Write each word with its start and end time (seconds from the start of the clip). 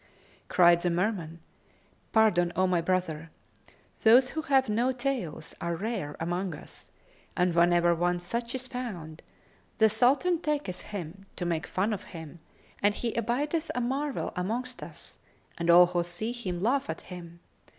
Cried 0.47 0.81
the 0.81 0.89
Merman, 0.89 1.41
"Pardon, 2.11 2.51
O 2.55 2.65
my 2.65 2.81
brother! 2.81 3.29
Those 4.01 4.31
who 4.31 4.41
have 4.41 4.67
no 4.67 4.91
tails 4.91 5.53
are 5.61 5.75
rare 5.75 6.15
among 6.19 6.55
us, 6.55 6.89
and 7.37 7.53
whenever 7.53 7.93
one 7.93 8.19
such 8.19 8.55
is 8.55 8.65
found, 8.67 9.21
the 9.77 9.89
Sultan 9.89 10.39
taketh 10.39 10.81
him, 10.81 11.27
to 11.35 11.45
make 11.45 11.67
fun 11.67 11.93
of 11.93 12.05
him, 12.17 12.39
and 12.81 12.95
he 12.95 13.13
abideth 13.13 13.69
a 13.75 13.81
marvel 13.81 14.33
amongst 14.35 14.81
us, 14.81 15.19
and 15.59 15.69
all 15.69 15.85
who 15.85 16.03
see 16.03 16.31
him 16.31 16.59
laugh 16.59 16.89
at 16.89 17.01
him. 17.01 17.39